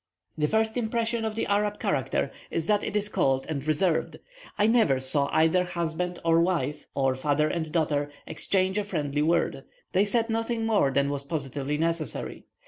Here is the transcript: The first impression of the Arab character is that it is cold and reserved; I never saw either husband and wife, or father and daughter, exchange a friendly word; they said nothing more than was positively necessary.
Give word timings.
The 0.35 0.47
first 0.47 0.77
impression 0.77 1.23
of 1.25 1.35
the 1.35 1.45
Arab 1.45 1.77
character 1.77 2.31
is 2.49 2.65
that 2.65 2.83
it 2.83 2.95
is 2.95 3.07
cold 3.07 3.45
and 3.47 3.63
reserved; 3.67 4.17
I 4.57 4.65
never 4.65 4.99
saw 4.99 5.29
either 5.31 5.63
husband 5.63 6.17
and 6.25 6.43
wife, 6.43 6.87
or 6.95 7.13
father 7.13 7.47
and 7.47 7.71
daughter, 7.71 8.09
exchange 8.25 8.79
a 8.79 8.83
friendly 8.83 9.21
word; 9.21 9.63
they 9.91 10.05
said 10.05 10.27
nothing 10.27 10.65
more 10.65 10.89
than 10.89 11.11
was 11.11 11.21
positively 11.21 11.77
necessary. 11.77 12.45